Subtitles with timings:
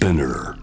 [0.00, 0.54] Spinner.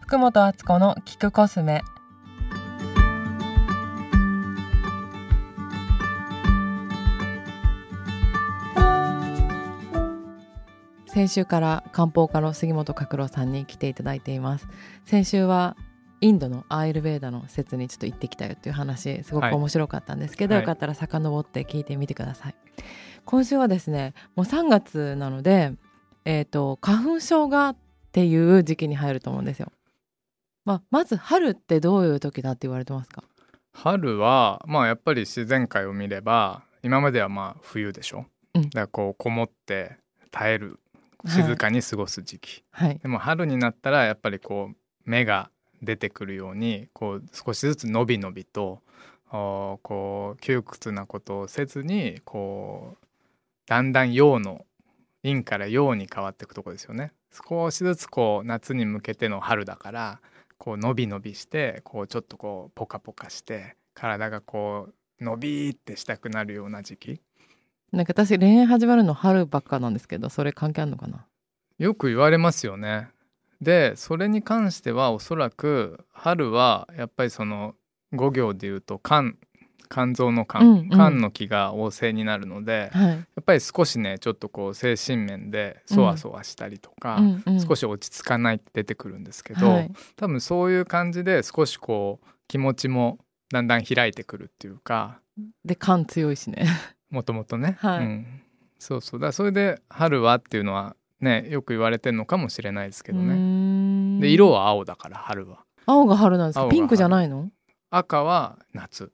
[0.00, 1.82] 福本敦子の聞くコスメ
[11.06, 14.66] 先週から漢方家の杉本角郎さんに来ていただいています
[15.04, 15.76] 先週は
[16.20, 19.54] インドのアーユルベーダの施設にちょっと行ってきたよっていう話すごくはい。
[19.54, 20.62] 面白かったんですけど、はい。
[20.62, 22.54] よかったら遡って聞いてみてください。
[23.24, 25.72] 今週はですねもう3月なので
[26.24, 27.76] えっ、と花粉症がっ
[28.12, 29.72] ていう時期に入ると思うんですよ。
[30.64, 33.22] まあ、まず春ってどういう時だって言われてますか？
[33.72, 38.62] 春はまあやっぱり自然界を見れば今まではまあ冬でしょ、うん。
[38.64, 39.98] だからこうこもって
[40.30, 40.80] 耐える
[41.24, 41.42] はい。
[41.42, 42.98] 静かに過ごす時期、はい。
[42.98, 45.50] でも春になったらやっぱりこう芽が
[45.82, 48.80] 出てくるようにこう少しずつ伸び伸びと
[49.30, 53.06] こう窮屈なことをせずにこう
[53.66, 54.64] だんだん陽の
[55.22, 57.12] 陰から陽に変わっていくところですよね。
[57.30, 60.20] 少しずつこう夏に向けての春だから
[60.56, 64.88] こう伸び伸びしてこうちょっとこうポカポカして体がこ
[65.20, 67.20] う伸びーってしたくなるような時期。
[67.92, 71.26] なんか私恋愛始まるの春ばっかなんですけどそれ関係あるのかな？
[71.78, 73.08] よく言われますよね。
[73.60, 77.74] でそれに関してはおそらく春はやっぱりその
[78.14, 79.34] 5行で言うと肝
[79.90, 80.90] 肝臓の肝、うんうん。
[80.90, 87.60] 肝の気が旺盛になるのではい、やっぱり少しねちょっとこう精神面でそわそわしたりとか、うんうん。
[87.60, 89.90] 少し落ち着かないって出てくるんですけど、はい。
[90.16, 93.18] 多分そういう感じで少しこう気持ちも
[93.50, 95.20] だんだん開いてくるっていうか
[95.64, 96.66] で感強いしね。
[97.10, 98.04] もともとね、 はい。
[98.04, 98.26] うん、
[98.78, 99.20] そうそう。
[99.20, 103.34] だそれで春はっていうのはねよく言われてるのかもしれないですけどね。
[103.34, 105.64] ねで色は青だから春は。
[105.86, 106.68] 青が春なんですか？
[106.68, 107.50] ピンクじゃないの？
[107.90, 109.12] 赤は夏。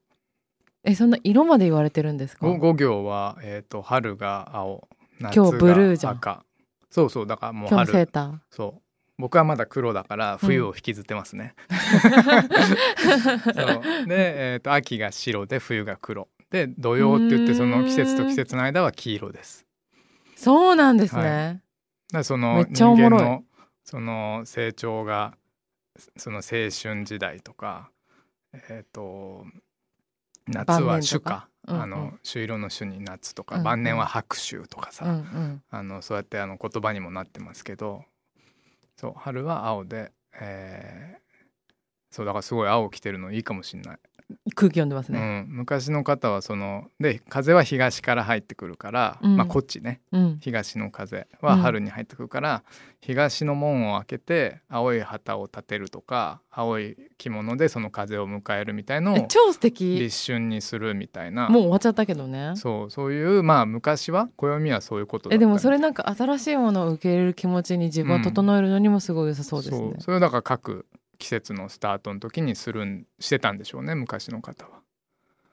[0.84, 4.88] えそんな色まで言われてるんですか？5, 行は、えー、と春が青
[5.20, 6.20] 夏今日ブルーじゃん。
[6.20, 6.44] が赤。
[6.90, 8.38] そうそうだからもう今日のセー春ター。
[8.50, 8.80] そう。
[9.16, 13.62] 僕はまだ黒だから冬を引きずってますね、 そ
[14.02, 14.06] う。
[14.08, 16.28] で、えー、と秋が白で冬が黒。
[16.50, 19.66] で土曜って言ってその季節と季節の間は黄色です。
[20.34, 21.60] そうなんですね、は
[22.14, 23.44] だそめの人間の
[23.84, 25.36] その成長が
[26.16, 27.90] その青春時代とか
[28.52, 29.44] えっ、と
[30.46, 31.34] 夏晩年とか？
[31.34, 31.82] は秋か、うんうん。
[31.82, 33.64] あの朱色の朱に夏とか、うんうん。
[33.64, 35.62] 晩年は白秋とかさ、うんうん。
[35.70, 38.04] あのそうやってあの言葉にもなってますけど
[38.96, 41.24] そう春は青で、えー
[42.10, 43.98] そうだからすごい青着てるのいいかもしんない、
[44.54, 49.36] 空気読んでますうね、ん、昔の方はそので風は東から入ってくるから、うん。
[49.36, 50.00] まあこっちね。
[50.12, 50.38] うん。
[50.40, 52.62] 東の風は春に入ってくるから、
[53.00, 59.98] 東の門を開けて青い旗を立てるとか青い着物でその風を迎えるみたいのをえ超素敵。
[59.98, 61.48] 立春にするみたいな。
[61.48, 62.52] もう終わっちゃったけどね。
[62.56, 70.00] そうそういうまあ昔は暦はそういうことえでもそれなんか新しいものを受け入れる気持ちに自分を整えるのにもすごい良さそうですね、そう。
[70.00, 70.86] それをだから各
[71.24, 74.82] 季節のスタートの時にするんしてたんでしょうね昔の方は、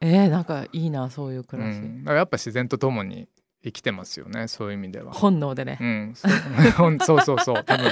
[0.01, 3.29] えー、なんかいいなそういうう暮らし、ん、だからやっぱ自然とともに
[3.63, 5.13] 生きてますよねそういう意味では。
[5.13, 6.31] 本能でね、うん、そう。
[6.99, 7.63] そうそうそう。
[7.63, 7.89] 多分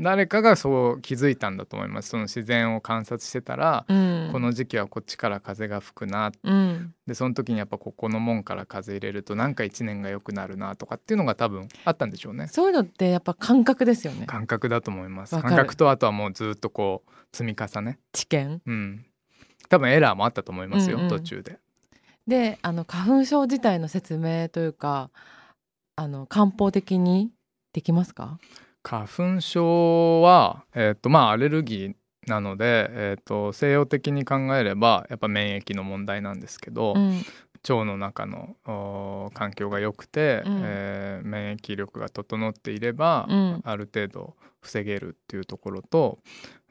[0.00, 2.08] 誰かがそう気づいたんだと思います。
[2.08, 6.94] その自然を観察してたら、うん、この時期はこっちから風が吹くなうん。
[7.06, 12.48] でその時にやっぱここの門から風入れるとなんか一年が良くなるなとかっていうのが多分あったんでしょうね。
[12.48, 14.24] そういうのってやっぱ感覚ですよね。
[14.26, 15.38] 感覚だと思います。
[15.38, 17.98] 感覚とあとはもうずっとこう積み重ね。
[18.12, 18.62] 知見。
[18.64, 19.04] うん。
[19.68, 21.08] 多分エラーもあったと思いますよ、うんうん。
[21.10, 21.58] 途中で。
[22.26, 25.10] であの花粉症自体の説明というか
[25.96, 27.30] あの漢方的に
[27.72, 28.38] できますか？
[28.82, 31.94] 花粉症は、えーとまあ、アレルギー
[32.26, 37.24] なので、えー、と西洋的に考えればやっぱ免疫の問題なんですけど、うん。
[37.68, 38.56] 腸の中の
[39.34, 40.60] 環境が良くて、うん。
[40.64, 43.60] えー免疫力が整っていれば、うん。
[43.64, 46.18] ある程度防げるっていうところと,、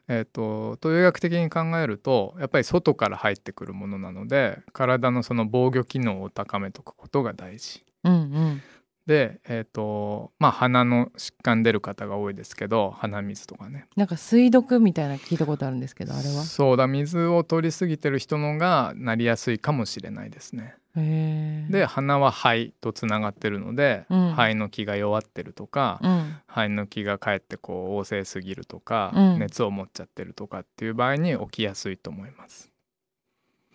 [0.08, 7.84] えー、と東洋医学的に考えるとやっぱり外から入ってくるものなので体のその防御機能を高めておくことが大事。
[8.04, 8.62] うんうん
[9.10, 13.86] で、えーとまあ、鼻の疾患出る方が多いですけど鼻水とかね。
[13.96, 16.44] なんか水毒みたいな聞いたことあるんですけどあれは？
[16.44, 20.76] そうだ水を取りすぎてる人のがなりやすいかもしれないですね。
[20.94, 24.32] で鼻は肺とつながってるので、うん。
[24.32, 26.36] 肺の気が弱ってるとか、うん。
[26.46, 29.38] 肺の気がかえってこう旺盛すぎるとか、うん。
[29.38, 32.69] 熱を持っちゃってるとかっていう場合に起きやすいと思います。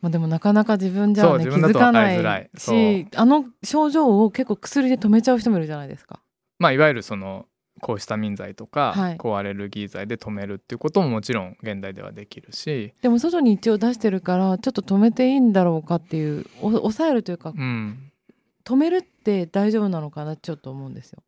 [0.06, 6.20] まあ、でもなかなか自分じゃ、ね、気づかないしあの症状を結構薬で止めちゃう人もいるじゃないですか。
[6.60, 7.48] まあいわゆるその
[7.82, 9.18] 抗ヒスタミン剤とか、はい。
[9.18, 18.12] 抗アレルギー剤で止めるっていうことももちろん現代ではできるし、でも外に一応出してるからちょっと止めていいんだろうかっていうお抑えるというかうん、
[18.64, 21.24] 止めるって大丈夫なのかなちょっと思うんですよ。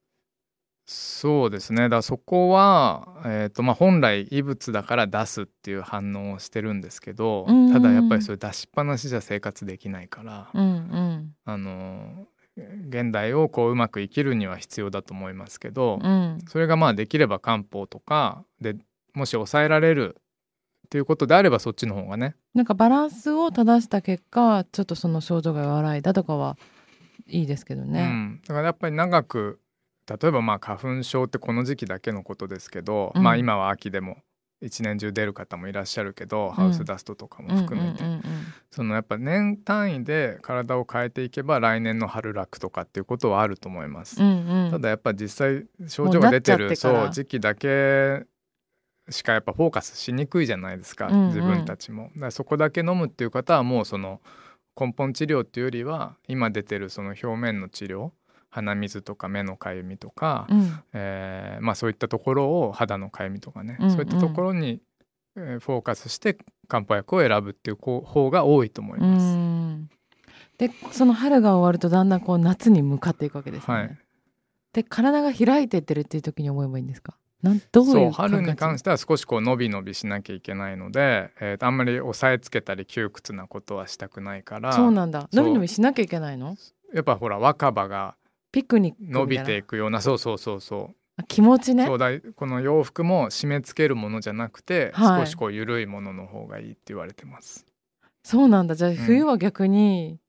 [0.89, 1.83] そうですね。
[1.83, 7.65] だからそこは、えーとまあ、本来異物だから出すっていう反応をしてるんですけどうんうん。
[7.67, 11.35] うんただやっぱりそれ出しっぱなしじゃ生活できないから、うんうん。
[11.43, 12.27] あの
[12.87, 16.39] 現代をこううまく生きるには必要だと思いますけど、うん。
[16.47, 18.77] それがまあできれば漢方とかで
[19.13, 20.15] もし抑えられる
[20.85, 22.35] っていうことであればそっちの方がね。
[22.53, 26.57] なんかバランスを正した結果ちょっとその症状が和らいだとかは
[27.27, 28.05] いいですけどうね。
[28.07, 29.59] ん、だからやっぱり長く
[30.07, 33.23] 例えばまあ花粉症ってこの時期だけのことですけど、うん。
[33.23, 34.17] まあ今は秋でも
[34.61, 38.23] 一年中出る方もいらっしゃるけど、ハウスダストとかも含めて、うんうんうん
[38.69, 44.21] そのやっぱ年単位で体を変えていけば来年の春楽とかっていうことはあると思います。
[44.21, 44.65] うんうん。
[44.65, 48.25] うんただやっぱ実際症状が出てるそう時期だけ
[49.09, 51.27] しかやっぱフォーカスしにくいじゃないですか、うんうん。
[51.27, 52.11] 自分たちも。
[52.15, 54.21] だからそこだけ飲むっていう方はもうその
[54.79, 58.11] 根本治療っていうよりは今出てるその表面の治療
[58.49, 60.79] 鼻水とか目のかゆみとか、うん。
[60.93, 63.91] えーまあ、そういったところを肌のかゆみとかね、うんうん。
[63.91, 64.81] そういったところに、
[65.35, 66.35] えーフォーカスして
[66.67, 69.35] 漢方薬を選ぶっていう方が多いと思いうます。
[69.35, 69.89] ん。
[70.57, 73.79] でその春が終わるとだんだんこう夏に向かっていくわけですよね。
[73.81, 73.97] はい。
[74.73, 77.15] で体が開いてってるっていう時に思えばいいんですか？
[77.43, 84.73] なんどういうそう春に関ししては少しこう伸び伸びしなきゃいけないので、えーとあんまり押さえつけたり窮屈なことはしたくないから。
[84.73, 85.29] そうなんだ。
[85.31, 86.55] 伸び伸びしなきゃいけないの？
[86.91, 88.15] やっぱほら若葉が
[88.57, 90.95] ピクニック伸びていくようなそうそうそうそう。
[91.17, 91.85] あ気持ちね。
[91.85, 95.25] そうだこの洋服も締め付けるものじゃなくて、はい。
[95.27, 97.67] 少しこう緩いものの方がいいって言われてます。
[98.23, 98.73] そうなんだ。
[98.73, 98.95] じゃあん。
[98.95, 100.19] 冬は逆に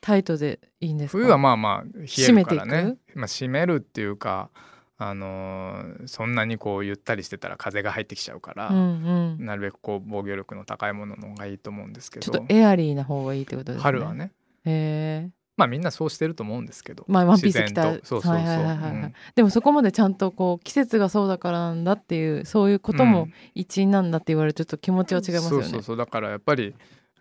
[0.00, 1.18] タイトでいいんですか？
[1.18, 2.96] 冬はまあまあ冷えるからね。
[3.14, 4.50] まあ締めるっていうか
[4.98, 9.44] あのーそんなにこうゆったりしてたら風が入ってきちゃうから、うんうん。
[9.46, 12.24] なるべくこう防御力の高いものの方がいいと思うんですけど。
[12.24, 13.82] ちょっとエアリーな方がいいってことですね。
[13.82, 14.32] 春はね。
[14.64, 15.30] へえ
[15.62, 17.04] まあみんなそうしてると思うんですけど。
[17.06, 18.90] まあワンピース着自たそうそうそう、はいはいはいはいはい。
[18.90, 19.14] うん。
[19.36, 25.64] でもそこまでちゃんとこう季節がそうだからなんだっていうそういうことも一因なんだって言われるとちょっと気持ちは違いますよね。
[25.64, 25.96] そうそうそう。
[25.96, 26.74] だからやっぱり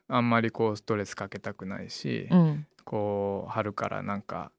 [0.07, 2.65] あんまりこうストレスかけたくないし、うん。
[2.83, 4.51] こう春からなんか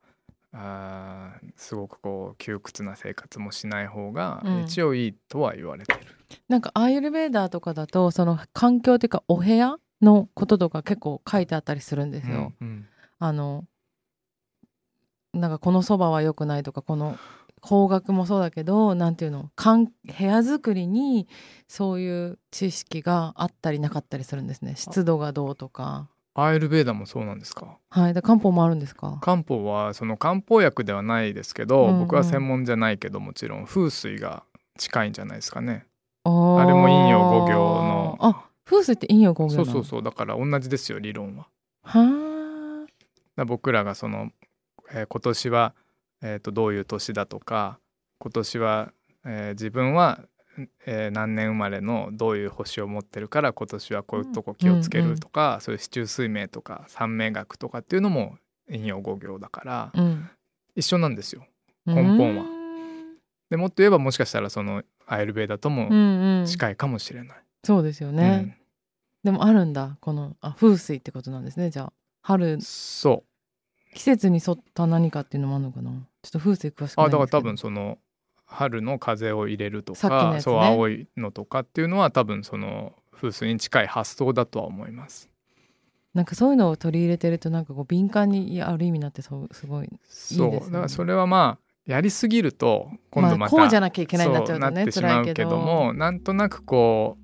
[0.53, 4.61] あーすごくこう窮屈な生活もしない方がうん。
[4.63, 6.01] 一応いいとは言われてる、
[6.49, 12.53] なんかアーユルベーダーとかだとその環境っていうかお部屋のこととか結構書いてあったりするんですよ。
[12.61, 12.87] うんうん。
[13.19, 13.65] あの
[15.35, 17.19] なんかこのそばは良くないとかこの
[17.61, 21.29] 方角もそうだけどなんていうのかん部屋作りに
[21.69, 24.75] そういう知識があったりなかったりするんですね。
[24.77, 26.09] 湿度がどうとか。
[26.35, 27.79] アーユルベーダもそうなんですか？
[27.91, 28.15] はい。
[28.15, 29.19] で漢方もあるんですか？
[29.21, 32.01] 漢方はその漢方薬ではないですけど、うんうん。
[32.01, 34.43] 僕は専門じゃないけどもちろん風水が
[34.79, 35.87] 近いんじゃないですかね。
[36.25, 36.31] あ
[36.61, 38.19] あれも陰陽五行の。
[38.21, 40.03] あ風水って陰陽五行そうそうそう。
[40.03, 41.47] だから同じですよ理論は。
[41.85, 42.87] は
[43.37, 44.31] あ僕らがその、
[44.91, 45.75] えー今年は、
[46.23, 47.79] えー、とどういう年だとか
[48.19, 48.93] 今年は、
[49.25, 50.21] えー自分は、
[50.87, 58.37] えー何年生まれのどういう星を持ってるから今年はこういうとこ気をつけるとか、そういう四柱推命とか三命学とかっていうのも
[58.69, 60.31] 陰陽五行だからうん。
[60.75, 61.47] 一緒なんですよ。
[61.87, 62.45] 根本は。
[62.45, 62.63] うん
[63.51, 66.47] でもっと言えばもしかしたらそのアイルベーダとうもんうん。
[66.47, 67.39] 近いかもしれない。
[67.65, 68.59] そうですよね、
[69.25, 71.93] でもあるんだこのあ風水ってことなんですねじゃあ。
[72.23, 72.55] 春。
[72.55, 73.32] うんそう
[73.95, 75.91] 季節に沿った何かっていうのもあるのかな？
[75.91, 77.03] ちょっと風水詳しくないんですけど。
[77.03, 77.99] あだから多分その
[78.47, 80.41] 春の風を入れるとか、ね。
[80.41, 85.29] そう青いのとかっていうのは多分その風水に近い発想だとは思います。
[86.15, 90.73] なんかそういうのを取り入れてるとなんかこう敏感にある意味なってそうすごいそういいですね。
[90.73, 95.59] だからそれはまあやりすぎると今度また、あ、こうじゃなきゃいけないになっちゃうとねそうなってしま辛いうけどけど。
[95.59, 97.22] もなんとなくこう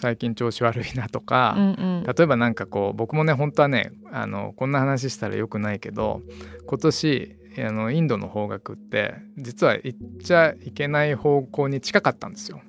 [0.00, 1.66] 最近調子悪いなとか、うんう
[2.00, 2.02] ん。
[2.04, 6.22] 例えばなんかこう僕もね本当はねあのこんな話したらよくないけど
[6.66, 12.60] 今年あのインドの方角って実は行っちゃいけない方向に近かったんですよ。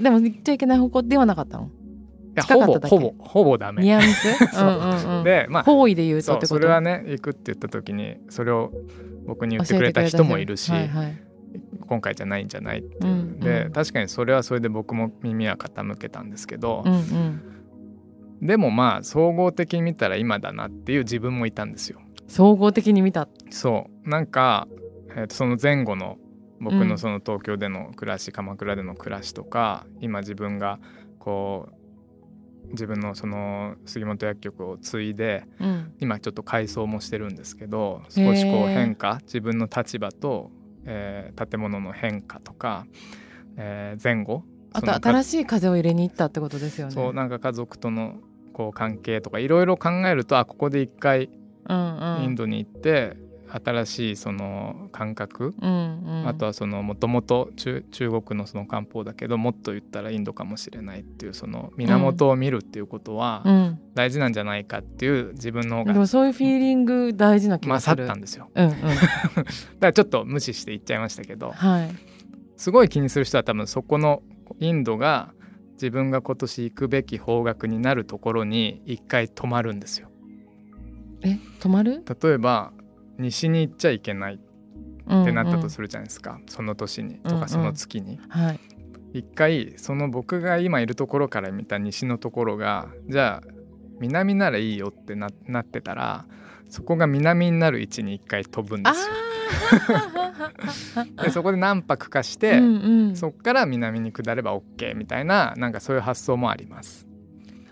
[0.00, 1.64] でも言っちゃいけない方向ではなかったの？
[1.64, 1.68] い
[2.36, 3.82] やほぼほぼほぼダメ。
[3.82, 4.32] ニアミス？
[4.54, 4.68] そう。
[4.68, 5.24] うんうんうん。
[5.24, 8.70] でまあ方位で言うとそれはね行くって言った時にそれを
[9.26, 11.29] 僕に言ってくれた人もいるし、はいはい
[11.86, 13.40] 今回じゃないんじゃないっていう、うんうん。
[13.40, 16.82] で確かにそれはそれで僕も耳は傾けたんですけど。
[16.86, 17.42] う、んうん。
[18.46, 22.00] でもまあ総合的に見たら今だなっていう自分もいたんですよ。
[22.26, 23.28] 総合的に見た。
[23.50, 24.08] そう。
[24.08, 24.68] なんか、
[25.16, 26.16] えーとその前後の
[26.60, 26.88] 僕うん。
[26.88, 30.78] のその東京での暮らし、鎌倉での暮らしとか今自分が
[31.18, 31.74] こう
[32.70, 35.92] 自分のその杉本薬局を継いでうん。
[35.98, 40.50] 今ちょっと改装もしてるんですけど少しこう変化自分の立場と
[40.86, 42.86] えー建物の変化とか、
[43.56, 46.92] えー前後あと新しい風を入れに行ったってことですよね。
[46.92, 48.18] そうなんか家族との
[48.52, 51.30] こう関係とかいろいろ考えるとあここで一回
[51.68, 53.16] うんうん、インドに行って、
[53.52, 68.04] 新しいその感覚、うんうん、あとはそのもともと中中国のその漢方だけどもっと言ったらインドかもしれないっていうその源を見るっていうことはうん、大事なんじゃないかっていう自分の方でがもそういうフィーリング大事な気がす勝る。
[68.04, 68.94] ったんですようんうん、 だか
[69.80, 71.90] らちょっと無視して言っちゃいましたけどはい。
[72.56, 74.22] すごい気にする人は多分そこの
[74.58, 75.32] インドが
[75.72, 80.08] 自分が今年行くべき方角になるところに一回止まるんですよ
[81.22, 82.04] え、止まる？
[82.22, 82.72] 例えば
[83.20, 84.38] 西に行っちゃいけないっ
[85.24, 88.22] てなったとするじゃないですか、その年にとうんうんかその月に、る。
[88.28, 88.60] はい。
[89.12, 93.48] 一回その僕が今いるところから見た西のところがじゃあ
[93.98, 96.26] 南ならいいよってななってたら
[96.68, 99.14] そこが南になる位置に一回飛ぶんであすよ。
[101.18, 101.24] あ。
[101.24, 102.64] でそこで何泊かして、うん
[103.08, 107.08] うん、そっから南に下れば OK みたいななんかそういう発想もあります。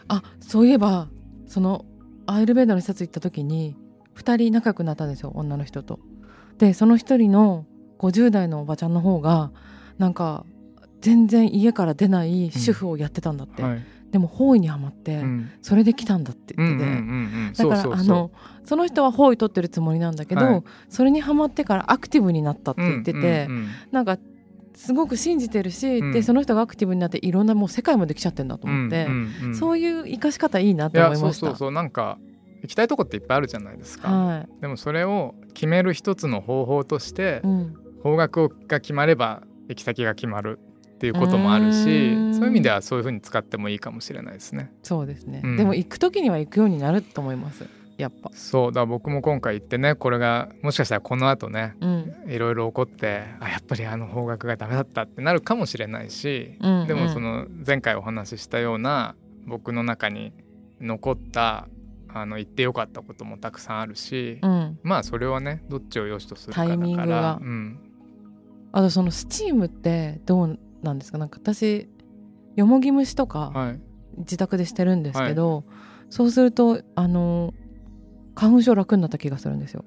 [0.09, 1.09] あそういえば
[1.47, 1.85] その
[2.27, 3.77] アイルベーダの施設行った時に
[4.19, 6.01] 2人仲良くなったんですよ女の人と。
[6.59, 7.67] でその1人の
[7.99, 9.51] 50代のおばちゃんの方が
[9.99, 10.45] なんか
[11.01, 13.87] 全然家から出ない主婦をやってたんだって、はい。
[14.11, 15.51] でも方位にはまって、うん。
[15.63, 17.11] それで来たんだってうんうん言ってて、うんう
[17.51, 18.17] んだからそうそうそう。
[18.17, 18.31] あの
[18.65, 20.63] その人は方位取ってるつもりなんだけど、はい。
[20.89, 23.29] それにはまってからアクティブになったって言ってて、うんうん。
[23.29, 24.19] うんなんか
[24.75, 26.13] すごく信じてるし、うん。
[26.13, 31.47] でその人がアクティブになっていろんなもう世界もできちゃってんだと思って、うんうんうんそういう生かし方いいなと思いました。
[31.47, 31.71] そうそう。
[31.71, 32.19] なんか
[32.63, 34.09] 行きたいとこっていっぱいあるじゃないですか。
[34.09, 34.49] はい。
[34.61, 40.59] でもそれを決める一つの方法としてうん、方角が決まれば行き先が決まる
[40.95, 42.13] っていうこともあるしそうい
[42.45, 44.73] う意味ではそういうふうに使ってもいいかもしれないですね。
[44.83, 45.57] そうですね、うん。
[45.57, 47.65] でも行く時には行くようになると思います。
[47.97, 48.31] やっぱ。
[48.33, 52.15] そうだから僕も今回行ってねこれがもしかしたらこの後ねうん。
[52.29, 56.87] いろいろ起こってあやっぱりあの方角がダメだったってなるかもしれないし、うんうん。
[56.89, 59.15] でもその前回お話ししたような
[59.47, 60.33] 僕の中に
[60.81, 61.69] 残った
[62.13, 67.39] あの言ってよかったこともたくさんあるし、うん、まあそれはねどっちを良しとするかだタイミンからグが。
[67.41, 67.79] うん、
[68.73, 71.19] あとそのスチームってどうなんですか？
[71.19, 71.89] なんか私
[72.57, 73.81] よもぎ虫とかはい。
[74.17, 75.63] 自宅でしてるんですけど、
[76.11, 77.55] そうするとあの
[78.35, 79.85] 花粉症楽になった気がするんですよ。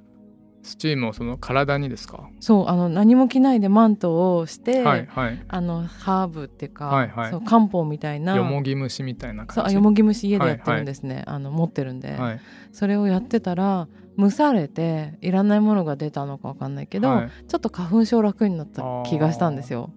[0.64, 2.30] スチームをその体にですか？
[2.40, 5.44] そうあの何も着ないでマントをして、はいはい。
[5.48, 7.32] あのハーブっていうか、はいはい。
[7.32, 8.36] そう漢方みたいな。
[8.36, 12.40] よもぎ虫みたいなそう感じあよもぎ虫家でやってるんですね、あの持ってるんで、はい。
[12.72, 13.88] それをやってたら
[14.20, 17.30] 蒸されていらないものが出たのかわかんないけど、はい。
[17.48, 19.92] ちょっと花粉症楽になった気がしたんですよ。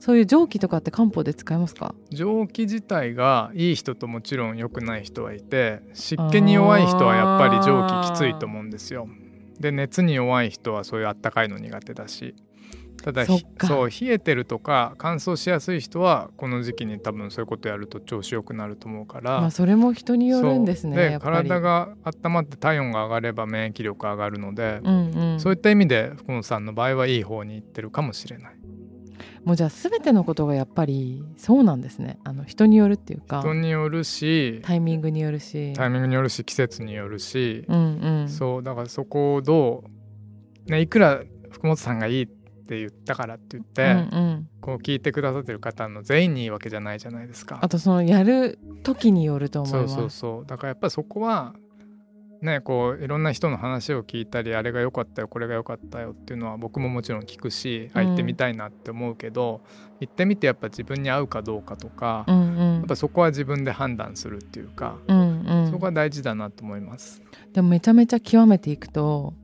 [0.00, 1.94] そういう蒸気とかって漢方で使えますか？
[2.10, 9.08] 蒸気自体がいい人ともちろん良くない人はいて湿気に弱い人はやっぱり蒸気きついと思うんですよ。
[9.60, 12.34] で熱に弱い人はそういうあったかいの苦手だし。
[13.02, 25.40] ただひそう冷えてるとか乾燥しやすい人はこの時期に多分そういうことやると調子よくなると思うから、まあそれも人によるんですね体が温まって体温が上がれば免疫力上がるので、うんうん。
[25.40, 28.56] そういった意味で福本さんの場合はいい方に行ってるかもしれない。
[29.48, 32.18] もうじゃあ全てのことがやっぱりそうなんですね。
[32.22, 33.40] あの人によるっていうか。
[33.40, 35.72] 人によるしタイミングによるし。
[35.72, 38.28] タイミングによるし季節によるし、うんうん。
[38.28, 39.84] そうだからそこをど
[40.66, 44.48] う、ね、いくら福本さんがいいって言ったからって言って、うんうん。
[44.60, 47.58] こう聞いてくださってる方の全員にいいわけじゃないじゃないですか。
[47.62, 47.70] あ。
[47.70, 49.94] とそのやる時によると思います。
[49.94, 50.46] そうそうそう。
[50.46, 51.54] だからやっぱりそこは
[52.40, 59.60] ねこういろんな人の話を聞いたりあれが良かったよこれが良かったよっていうのは僕ももちろん聞くし、あうん行ってみたいなって思うけど
[60.00, 67.22] 行ってみてやっぱ自分に合うかどうかとか、やうんうんっぱそこは自分で判断するっていうか、うんうんそこは大事だなと思います。
[67.52, 69.34] でもめちゃめちゃ極めていくと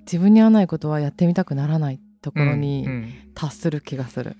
[0.00, 4.36] 自分に合わないことはやってみたくならないところうんにうん達する気がする。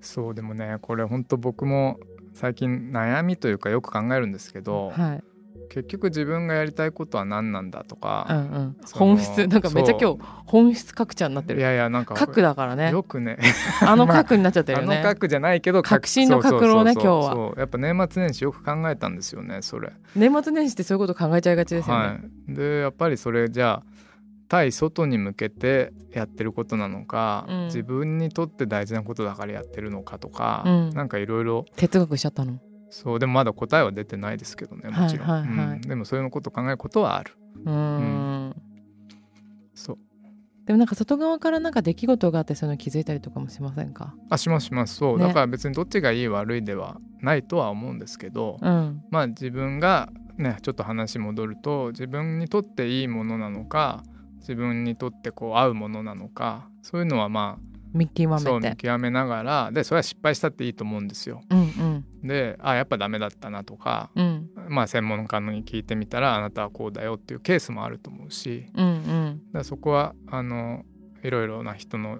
[0.00, 1.98] そうでもねこれ本当僕も
[2.34, 5.24] 最近悩みというかよく考えるんですけど、はい。
[5.68, 8.76] 結局自分がやりたいことは何なんだとうんか、うん。
[8.84, 11.62] その本質なんかめっちゃ今日本質角ちゃんになっている。
[11.62, 12.90] やいやなんか角だからね。
[12.90, 13.38] よくね
[13.82, 14.96] あの 角になっちゃってるあよね。
[14.98, 19.92] の角じゃないけど確信の角をね今日はそうやっぱ年末年始よく考えたんですよねそれ。
[20.16, 22.02] 年末年始ってそういうこと考えちゃいがちですよね。
[22.04, 23.98] はい、でやっぱりそれじゃあ
[24.48, 32.58] 対外に向けてやってることなのか、うん自分にとって大事なことだからやってるのかとか、うんなんかいろいろ哲学しちゃったの？
[32.90, 35.76] そうでもまだ答えは出てないですけどねもちろん、はいはいはい。
[35.76, 35.80] うん。
[35.82, 37.32] でもそういうことを考えることはある。
[37.64, 38.62] うーん。
[39.74, 39.98] そう。
[40.66, 44.14] でもなんか外側からなんか出来事があってそういうの気づいたりとかもしませんか？
[44.28, 44.96] あしますします。
[44.96, 45.26] そう、ね。
[45.26, 49.02] だから別にどっちがいい悪いではないとは思うんですけど、うん。
[49.10, 54.02] まあ自分がねちょっと話戻ると自分にとっていいものなのか
[54.40, 57.58] 自分にとってこう合うものなのかそういうのはま
[57.92, 61.42] 見極あそうめて見極めながらでそれは失敗したっていいと思うんですよ。
[61.50, 62.26] うんうん。
[62.26, 64.50] であやっぱダメだったなとか、うん。
[64.68, 69.64] まあ、専門家のに聞いてみたらあなたはこうだよっていうケースもあると思うしうんうん。
[69.64, 70.84] そこはあの
[71.22, 72.18] いろいろな人の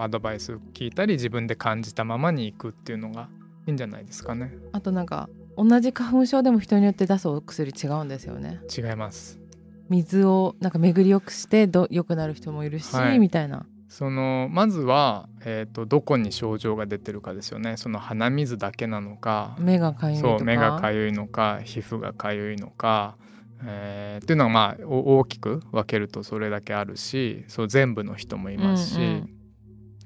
[0.00, 3.28] アドバイス聞いたり自分で感じたままに行くっていうのが
[3.66, 4.52] いいんじゃないですかね。
[4.72, 8.60] あとなんか同じ花粉症でも人によって出すお薬違うんですよね。
[8.76, 9.40] 違います。
[9.88, 13.18] 水をなんか巡りよくしてど良くなる人もいるし、はい。
[13.18, 17.76] みたいなそのまずは、えー、とどこに症状が出てるかですよね。
[17.76, 19.56] その鼻水だけなのか。
[19.58, 20.38] 目がかゆいとか。
[20.38, 23.16] そう目がかゆいのか皮膚がかゆいのか、
[23.64, 29.30] えーっていうのはまあお大きく分けるとそれだけあるしそう全部の人もいますし、うんうん。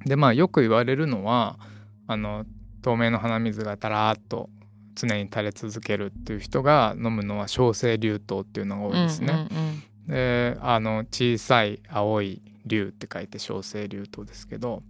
[0.04, 1.58] でまあよく言われるのは
[2.06, 2.44] あの
[2.82, 4.50] 透明の鼻水がたらーっと
[4.94, 9.48] 常に垂れ続けるっていう人が飲むのは小生竜糖っていうのが多いですね。
[9.50, 14.82] うんうんであの小さい青い竜って書いて小生竜糖ですけど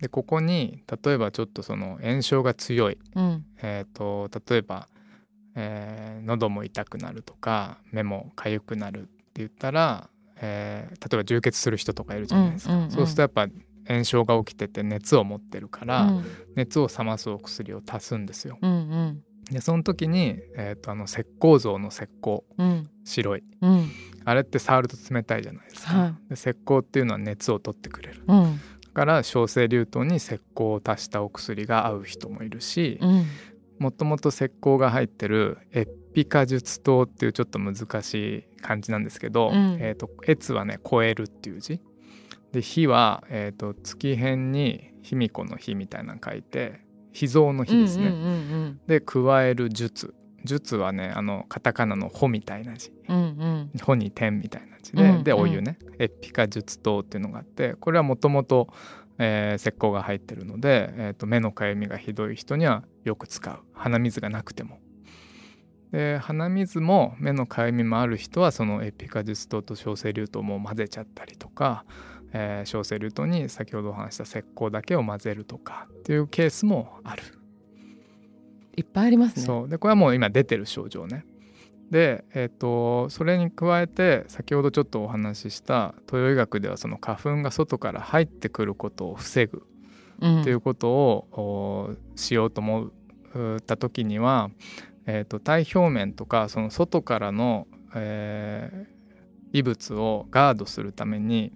[0.00, 3.44] でここに例えばちょっとその炎症が強い、うんうん。
[3.62, 4.88] えー、と例えば、
[5.54, 12.90] えー喉も痛くなるとか目も痒くなるって言ったら、えー例えば充血する人とかいるじゃないですか、うんうんうん。
[12.90, 13.46] そうするとやっぱ
[13.88, 16.24] 炎症が起きてて熱を持ってるから、うん。
[16.56, 18.58] 熱を冷ますお薬を足すんですよ。
[18.60, 19.22] うんうん。
[19.50, 22.42] でその時に、えー、とあの石膏像の石膏。
[22.58, 22.90] うん。
[23.04, 23.44] 白い。
[23.62, 23.90] うん
[24.26, 25.92] あれって触ると冷たいじゃないですか。
[25.92, 26.28] はい。
[26.28, 28.24] で石膏っていうのは熱を取ってくれる。
[28.26, 28.60] うん。
[28.82, 33.24] だから小生竜糖に石膏を足したお薬が合う人もいるしうん。
[33.78, 39.78] もともと石膏が入ってるエッピカ術糖っていうちょっと難しい感じなんですけど、うん。
[39.80, 41.80] えー、と越はね超えるっていう字。
[42.50, 46.80] で火は、えー、と月辺に卑弥呼の火みたいなの書いて
[47.12, 48.74] 秘蔵の火ですね。
[48.88, 50.16] で加える術
[50.46, 52.90] 術はねあのカタカナの「穂」みたいな字。
[53.08, 55.78] うんうん「穂」に点みたいな字で、うんでお湯ね。
[55.98, 58.68] エッピカ術糖っていうのがあってこれはもともと
[59.18, 59.24] 石
[59.70, 63.58] 膏が入ってるので、えーと目のかゆみがひどい人にはよく使う。
[63.74, 64.78] 鼻水がなくても。
[65.92, 71.84] で鼻水も目のかゆみもある人はそのエピカ術糖と小生竜糖も混ぜちゃったりとか、
[72.32, 77.22] えー小生竜糖に先ほどお話した石膏だけを混ぜるとかっていうケースもある。
[78.76, 79.42] いっぱいありますね。
[79.42, 79.68] そう。
[79.68, 81.24] でこれはもう今出てる症状ね。
[81.90, 89.62] で、えー、とそれに加えて先ほどちょっとお話しした東洋医学ではその花粉が外から入ってくることを防ぐ。
[90.20, 90.40] うん。
[90.40, 94.50] っていうことを、おしようと思った時には、
[95.04, 98.96] えー、と体表面とかその外からの、えー
[99.52, 101.52] 異物をガードするために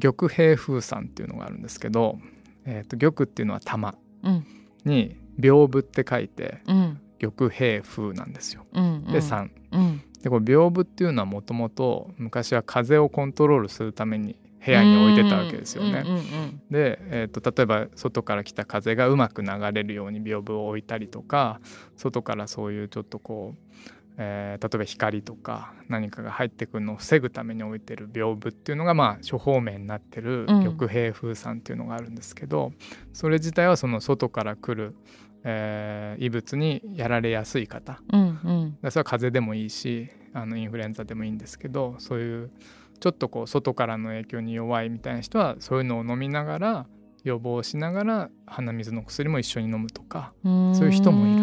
[0.00, 2.18] 玉平風散っていうのがあるんですけど、
[2.64, 3.94] えー、と玉っていうのは玉
[4.24, 4.46] うん。
[4.84, 7.00] に屏風って書いてうん。
[7.18, 8.66] 玉平風なんですよ。
[8.74, 10.02] うんで散うん。
[10.22, 16.02] でこれ屏風っていうのはもともと昔は風をコントロールするために部屋に置いてたわけですよね。
[16.04, 16.62] うんうんうん。
[16.70, 21.60] で、えー、と例えば外から来た風がうまく流れるように屏風を置いたりとか
[21.96, 23.66] 外からそういうちょっとこう、
[24.18, 30.64] えー例えば光とか何かが入ってくるのを防ぐために置いてる屏風っていうのがまあ処方面になってるうん。
[30.64, 32.72] 玉平風散っていうのがあるんですけど、
[33.12, 34.96] それ自体はその外から来る、
[35.44, 38.00] えー異物にやられやすい方。
[38.12, 38.78] うんうん。
[38.82, 42.50] でそれは風邪でもいいしあのインフルエンザでもいいんですけどそういう
[43.00, 46.86] ちょっとこう外からの影響に弱いみたいな人はそういうのを飲みながら
[47.24, 50.48] 予防しながら鼻水の薬も一緒に飲むとかそ
[50.82, 51.42] ういう人もいる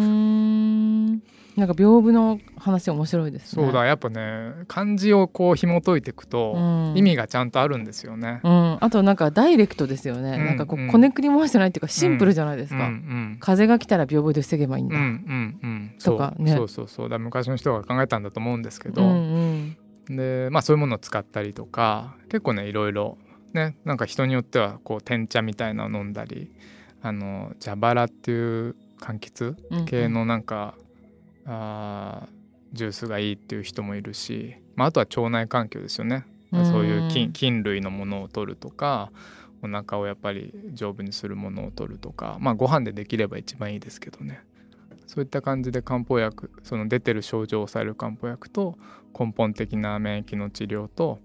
[1.56, 3.62] なんか屏風の話面白いですね。
[3.64, 6.96] そうだやっぱね漢字をこう紐解いていくとうん。
[6.96, 8.40] 意味がちゃんとあるんですよね。
[8.42, 10.88] うん、あとなんかダイレクトですよね、うんなんかこうん。
[10.88, 13.36] うこねくり回してないっていうかシンプルじゃないですうんうか、ん。
[13.40, 15.94] 風が来たら屏風で防げばいいんだ、うんうんうん。
[16.02, 16.52] とかね。
[16.54, 19.76] そうそうそうだ昔の人が考えたんだと思うんですけど、うん
[20.08, 20.16] うん。
[20.16, 23.16] でまあそういうものを使ったりとか結構ねいろいろ
[23.52, 26.50] ねなんか人によってはこう天茶みたいなのを飲んだり
[27.00, 28.34] あの蛇腹ってい
[28.68, 29.84] う柑橘うん。
[29.84, 30.74] 系のなんか、
[31.46, 36.66] あージュースがいいっていう人もいるし、まあ、あとは腸内環境ですよね、うん。
[36.66, 39.12] そういう菌菌類のものを取るとか
[39.62, 44.40] お腹をやっぱり丈夫にするものを取るとかまあご飯でできれば一番いいですけどね。
[45.06, 48.76] そういった感じで漢方薬その出てる症状を抑える漢方薬と
[49.16, 51.20] 根本的な免疫の治療と、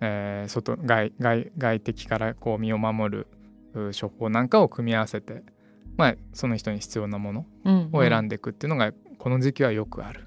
[0.00, 3.26] えー外外外外敵からこう身を守る
[3.74, 5.42] う処方なんかを組み合わせて、
[5.96, 7.88] まあ、その人に必要なものうん。
[7.92, 10.26] を選んでいくっていうのがこの時期はよくある。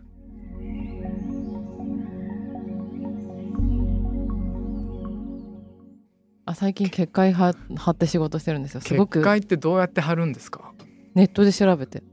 [6.45, 8.79] あ最近結界は貼って仕事してるんですよ。
[8.79, 9.15] すごく。
[9.19, 10.71] 結界ってどうやって貼るんですか？
[11.13, 12.03] ネットで調べて。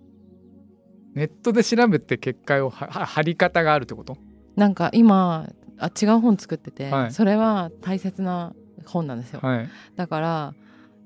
[1.14, 4.16] ネットで調べて結界を貼り方があるってこと？
[4.56, 7.12] なんか今あ違う本作ってて、はい。
[7.12, 9.68] それは大切な本なんですよ、はい。
[9.94, 10.54] だから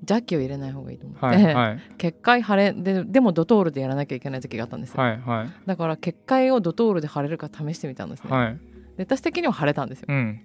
[0.07, 1.79] 邪気を入れない方がいいと思って、はいはい。
[1.97, 5.49] 結界腫れででもドトールでやらなきゃいけない時があったんですよ、はいはい。
[5.65, 8.57] だから結界をドトールで腫れるか試してみたんですね、はい。
[8.97, 10.07] で私的には腫れたんですよ。
[10.09, 10.41] うん。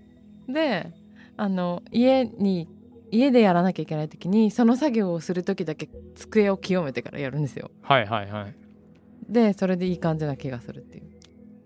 [0.49, 0.93] で
[1.37, 2.69] あの家に
[3.11, 7.71] 家でやらなきゃいけない時にその作業をする時だけ机を清めてからやるんですよ。
[7.83, 8.55] はいはいはい。
[9.29, 11.05] でそれでいい感じな気がするっていう。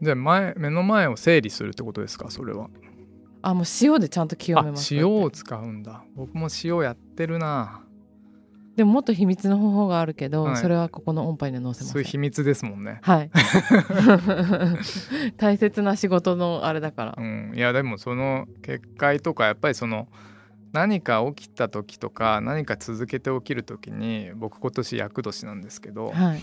[0.02, 2.30] じゃあ前目の前を整理するってことですか？
[2.30, 2.68] それは。
[3.42, 4.94] あもう塩でちゃんと清めあます。
[4.94, 6.04] 塩を使うんだ。
[6.16, 7.85] 僕も塩やってるな
[8.76, 10.56] でももっと秘密の方法があるけど、はい。
[10.58, 11.86] それはここの音波には載せません。
[11.88, 12.98] そういう秘密ですもんね。
[13.02, 13.30] はい。
[15.38, 17.14] 大切な仕事のあれだから。
[17.16, 17.52] うん。
[17.56, 20.08] いやでもその結界とかやっぱりその
[20.72, 26.42] 何か起きた時とか何か続けて起きる時に僕今年厄年なんですけど、はい。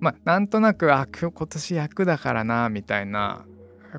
[0.00, 3.44] まあなんとなくあ今年役だからなみたいな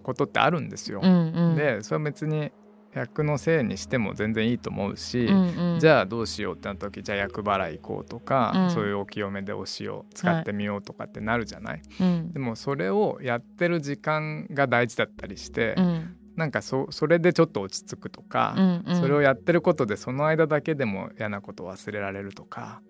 [0.03, 0.99] ことってあるんですよ。
[1.01, 1.55] うんうん。
[1.55, 2.51] でそれは別に
[2.95, 8.71] 役のせいにしても全然いいと思うし、うんうん、じゃあどうしようってなった時じゃあ厄払い行こうとか、うん。
[8.71, 12.31] そういうお清めでお塩使ってみようとかってなるじゃない、うん。
[12.31, 16.15] でもそれをやってる時間が大事だったりして、うん。
[16.35, 18.99] なんかそそれでちょっと落ち着くとか、うんうん。
[18.99, 22.81] それをやってることでその間だけでも嫌なことを忘れられるとか。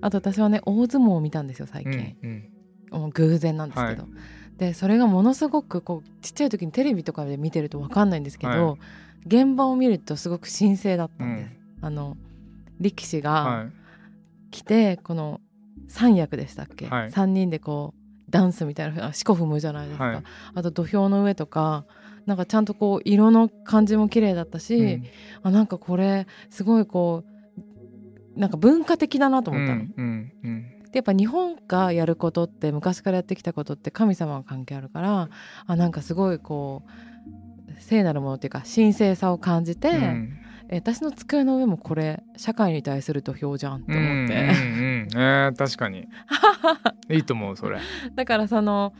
[0.00, 3.00] あと私はね大相撲を見たんですよ最うん近、うん。
[3.00, 4.08] もう偶然なんですけど、
[4.60, 8.76] でそれがものすごくこうちっちゃい時にテレビとかで見てると分かんないんですけど、は
[9.26, 11.40] 現場を見るとすごく神聖だったです、うん。
[11.40, 12.16] んあの
[12.78, 13.72] 力士がはい。
[14.50, 15.40] 来てこの
[15.88, 17.10] 三役でしたっけ、はい。
[17.10, 20.22] 3人でこうダンスみたいなあ四股踏むじゃないですか、はい。
[20.54, 21.86] あと土俵の上とか
[22.26, 25.04] なんかちゃんとこう色の感じも綺麗だったし、うん。
[25.42, 27.24] あなんかこれすごいこ
[28.36, 29.80] うなんか文化的だなとう思ったの。
[29.84, 35.28] んうんうんでやっぱ日本がやることって昔からやってきたことって神様が関係あるから
[35.66, 36.90] あなんかすごいこう
[37.80, 40.36] 聖なるものっていうか神聖さを感じて、うん。
[40.72, 44.56] え私の机の上もこれ社会に対する土俵じゃんって思って、うんうん
[45.14, 46.06] うんえー確かに。
[47.10, 47.80] いいと思うそれ。
[48.14, 48.92] だからその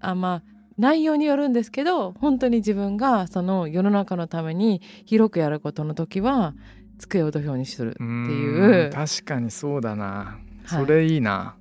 [0.00, 0.42] あまあ
[0.76, 6.54] 内容によるんですけど本当に自分がその世の中のために広くやることの時は
[6.98, 8.86] 机を土俵にするっていう。
[8.86, 11.56] うん確かにそうだな、はいそれいいな。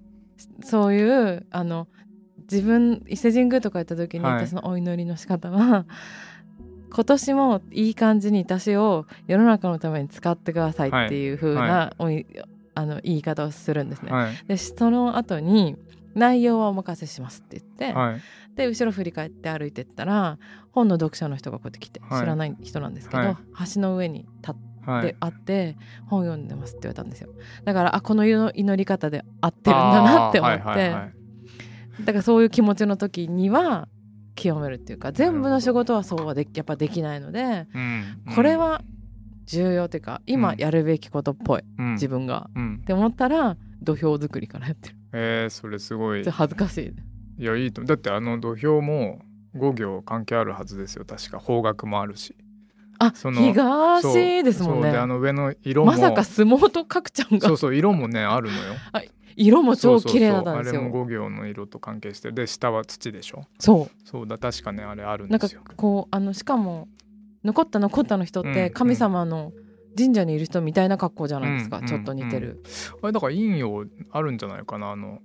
[0.63, 1.87] そういうあの
[2.51, 4.45] 自分伊勢神宮とか行った時にはい。
[4.45, 5.85] 私のお祈りの仕方は、
[6.93, 11.33] 今年もいい感じに私を世の中のために使ってくださいってい。
[11.33, 12.25] う風はな、おい
[12.75, 14.11] あの言い方をするんですね。
[14.11, 14.47] はい。
[14.47, 15.77] でその後に
[16.13, 18.21] 内容はお任せしますって言って、はい。
[18.55, 20.37] で後ろ振り返って歩いてったら
[20.71, 22.21] 本の読者の人がこうやって来て、はい。
[22.21, 23.37] 知らない人なんですけど、はい。
[23.73, 25.01] 橋の上に立っはい。
[25.01, 27.29] てあって、本読んでますって言われたんですよ。
[27.65, 31.13] だからあこの祈祈り方で合ってるんだなって思って、はいはいはい
[31.99, 33.87] だからそういう気持ちの時には
[34.35, 38.81] 清めるっていうか全部の仕事はそうはでやっぱできないのでうんこれは
[39.45, 40.57] 重要っていうか今うん。
[40.57, 41.93] やるべきことっぽい、うん。
[41.93, 42.49] 自分が。
[42.55, 42.79] うん。
[42.81, 44.95] って思ったら土俵作りからやってる。
[45.13, 46.23] えーそれすごい。
[46.23, 46.77] 恥ずかし
[47.37, 49.19] いいやいいとだってあの土俵も
[49.55, 51.39] 5行関係あるはずですよ確か。
[51.39, 52.35] 方角もあるし
[52.99, 54.91] あその東ですもんね。
[54.91, 55.91] であの上の色も。
[55.91, 57.47] まさか相撲と角ちゃんが。
[57.47, 58.73] そうそう色もねあるのよ。
[59.35, 60.81] 色も超綺麗だったんですよ。
[60.81, 63.45] あれも5行の色と関係してるで下は土でしょ。
[63.59, 64.07] そう。
[64.07, 66.87] そうだ確かねあれあるんなんかですよこうあのしかも
[67.43, 69.51] 残った残ったの人っうんて神様の
[69.97, 72.63] 神社にいる人みたいな格好じゃないですか、うんちょっと似てる、
[73.03, 75.19] あれだから陰陽あるんじゃないかなあの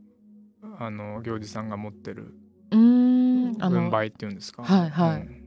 [0.79, 2.35] あの行司さんが持ってる
[2.73, 4.63] うーんあの軍配っていうんですか。
[4.63, 5.23] はいはい。
[5.23, 5.38] うん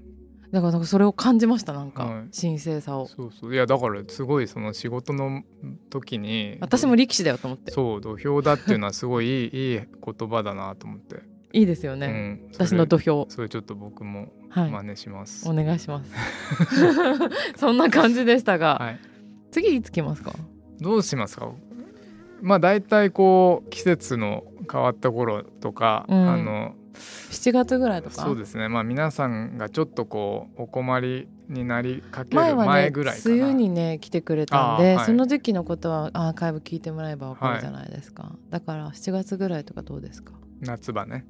[0.52, 2.38] だからそれを感じましたなんか、はい。
[2.38, 3.08] 神聖さを。
[3.08, 3.54] そうそう。
[3.54, 5.44] いやだからすごいその仕事の
[5.90, 7.72] 時に私も力士だよと思って。
[7.72, 11.22] そう土俵だっていうのはすごいいいいい言葉だなと思って、
[11.54, 13.26] いいですよね、うん、私の土俵。
[13.30, 16.12] それちょっと僕もはい、真似します、お願いします。
[17.56, 19.00] そんな感じでしたが、はい、
[19.52, 20.34] 次いつ来ますか？
[20.82, 21.50] どうしますか？
[22.42, 26.30] まあ大体こう季節の変わった頃とか、うん。
[26.30, 28.22] あの7月ぐらいとか？
[28.24, 28.68] そうですね。
[28.70, 33.36] まあ皆さんがちょっとこうお困りになりかける前ぐらいかな。
[33.36, 35.06] 梅雨にね来てくれたんで、はい。
[35.06, 41.26] その時期のことはアーカイブ聞いてもらえばわかるじゃないですか、だから7月ぐらいとかどうですか、夏場ね。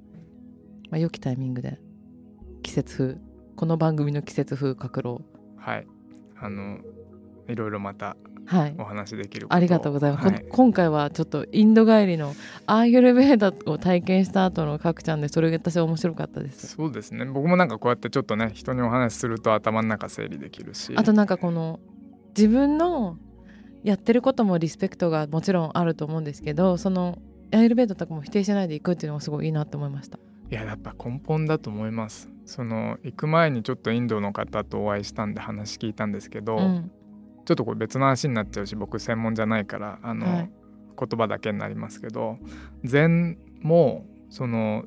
[0.89, 1.79] まあ、良きタイミングで
[2.63, 3.17] 季節風
[3.55, 5.21] この番組の季節風格郎
[5.57, 5.87] はい。
[6.37, 6.79] あの
[7.47, 8.75] いろいろまたはい。
[8.77, 10.41] お話できるありがとうございます、はい。
[10.41, 12.33] こ今回はちょっとインド帰りの
[12.65, 16.67] アーユルベーダを体験した後のかくちゃんでそれが私は面白かったです。
[16.67, 17.25] そうですね。
[17.25, 20.93] 僕もなんかこうやってちょっとね人にお話しすると頭の中整理できるし。
[20.95, 21.79] あとなんかこの
[22.35, 23.17] 自分の
[23.83, 27.17] やってることもリスペクトがもちろんあると思うんですけどその
[27.51, 30.17] アーユルベーダとかも否定しないでいくっていうのがすごいいいなと思いました。
[30.17, 32.29] いいややっぱ根本だと思います。
[32.45, 36.91] その行く前にちょっとインドの方とお会いしたんで話聞いたんですけど、うん
[37.45, 40.51] ちょっとこれ別の話になっちゃうし僕専門じゃないからあの、はい。
[40.99, 42.35] 言葉だけになりますけど
[42.83, 44.85] 禅もその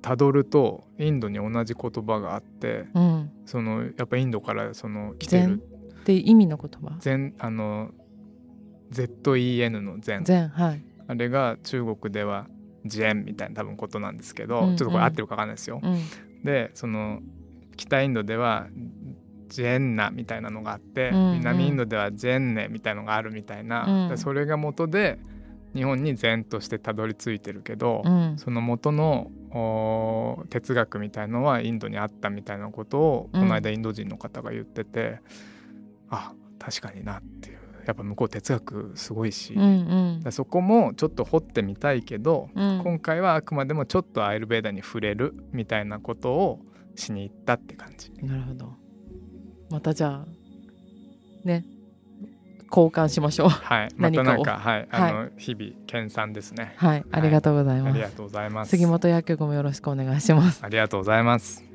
[0.00, 3.30] たどるとインドに同じ言葉があってうん。
[3.46, 5.62] そのやっぱインドからその来て禅る
[6.00, 6.96] って意味の言葉？
[6.98, 7.90] 禅あの
[8.90, 10.24] ZEN の禅。
[10.24, 10.82] 禅はい。
[11.06, 12.48] あれが中国では
[12.84, 14.76] ジェンみたいな多分ことなんですけど、うんうん。
[14.76, 15.80] ちょっとこれ合ってるか分かんないですよ。
[15.80, 15.98] うん。
[16.44, 17.20] でその
[17.76, 18.66] 北インドでは
[19.52, 21.38] ジェンナみたいなのがあって、うんうん。
[21.38, 24.08] 南インドではジェンネみたいのがあるみたいな、うん。
[24.08, 25.18] でそれが元で
[25.74, 28.38] 日本に禅としてたどり着いてるけど、うん。
[28.38, 29.30] その元の
[30.48, 33.42] 哲学みたいのはインドにあったみたいなことをうん。
[33.42, 35.20] この間インド人の方が言ってて、
[36.08, 37.58] あ確かになっていう。
[37.84, 40.20] やっぱ向こう哲学すごいし、うんうん。
[40.22, 42.80] だそこもちょっと掘ってみたいけど、うん。
[42.84, 46.60] 今回はあくまでもちょっとアイルベーダに触れるみたいなことを
[46.94, 48.12] しに行ったって感じ。
[48.22, 48.81] なるほど
[49.72, 50.26] またじゃあ
[51.44, 51.64] ね
[52.68, 53.48] 交換しましょう。
[53.48, 56.74] はい、 またなんか、はい、あの、日々研鑽ですね。
[56.76, 57.04] はい。
[57.10, 58.70] ありがとうございます、ありがとうございます。
[58.70, 60.60] 杉本薬局もよろしくお願いします。
[60.64, 61.71] ありがとうございます。